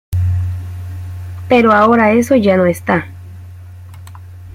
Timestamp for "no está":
2.57-3.07